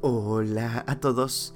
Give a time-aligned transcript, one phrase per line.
[0.00, 1.54] Hola a todos.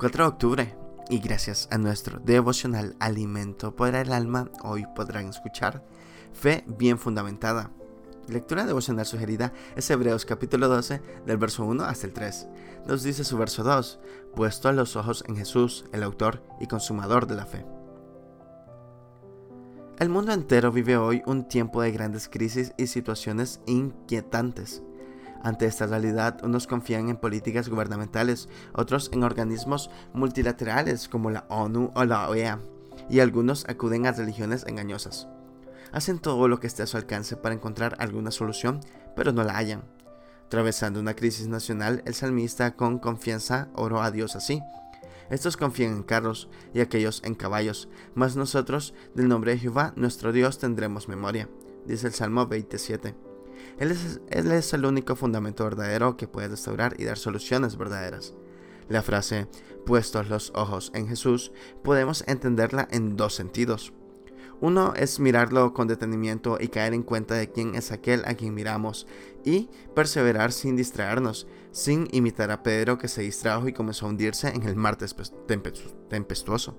[0.00, 0.76] 4 de octubre
[1.10, 5.84] y gracias a nuestro devocional Alimento para el Alma, hoy podrán escuchar
[6.32, 7.70] Fe bien fundamentada.
[8.26, 12.48] Lectura devocional sugerida es Hebreos capítulo 12 del verso 1 hasta el 3.
[12.88, 14.00] Nos dice su verso 2,
[14.34, 17.64] puesto los ojos en Jesús, el autor y consumador de la fe.
[20.00, 24.82] El mundo entero vive hoy un tiempo de grandes crisis y situaciones inquietantes.
[25.44, 31.92] Ante esta realidad, unos confían en políticas gubernamentales, otros en organismos multilaterales como la ONU
[31.94, 32.60] o la OEA,
[33.10, 35.28] y algunos acuden a religiones engañosas.
[35.92, 38.80] Hacen todo lo que esté a su alcance para encontrar alguna solución,
[39.14, 39.82] pero no la hallan.
[40.46, 44.62] Atravesando una crisis nacional, el salmista con confianza oró a Dios así.
[45.28, 50.32] Estos confían en carros y aquellos en caballos, mas nosotros, del nombre de Jehová, nuestro
[50.32, 51.50] Dios, tendremos memoria,
[51.84, 53.33] dice el Salmo 27.
[53.78, 53.90] Él
[54.52, 58.34] es, el único fundamento verdadero que puede restaurar y dar soluciones verdaderas.
[58.88, 59.48] La frase,
[59.86, 63.92] puestos los ojos en Jesús, podemos entenderla en dos sentidos.
[64.60, 68.54] Uno es mirarlo con detenimiento y caer en cuenta de quién es aquel a quien
[68.54, 69.06] miramos,
[69.44, 74.48] y perseverar sin distraernos, sin imitar a Pedro que se distrajo y comenzó a hundirse
[74.48, 74.96] en el mar
[76.08, 76.78] tempestuoso.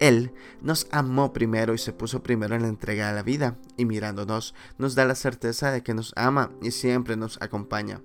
[0.00, 3.84] Él nos amó primero y se puso primero en la entrega de la vida, y
[3.84, 8.02] mirándonos nos da la certeza de que nos ama y siempre nos acompaña.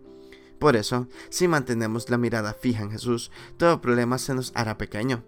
[0.59, 5.23] Por eso, si mantenemos la mirada fija en Jesús, todo problema se nos hará pequeño.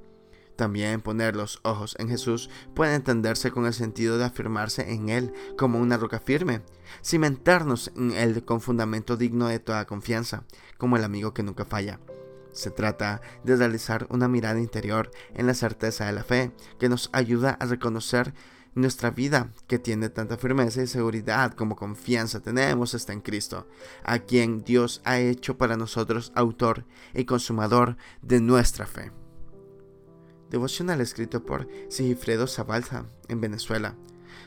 [0.57, 5.33] También poner los ojos en Jesús puede entenderse con el sentido de afirmarse en Él
[5.57, 6.61] como una roca firme,
[7.03, 10.43] cimentarnos en Él con fundamento digno de toda confianza,
[10.77, 11.99] como el amigo que nunca falla.
[12.51, 17.09] Se trata de realizar una mirada interior en la certeza de la fe, que nos
[17.13, 18.33] ayuda a reconocer
[18.73, 23.67] nuestra vida, que tiene tanta firmeza y seguridad como confianza tenemos, está en Cristo,
[24.03, 29.11] a quien Dios ha hecho para nosotros autor y consumador de nuestra fe.
[30.49, 33.95] Devocional escrito por Sigifredo Zabalza en Venezuela.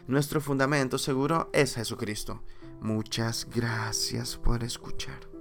[0.06, 2.42] Nuestro fundamento seguro es Jesucristo.
[2.81, 5.34] Muchas gracias por escuchar.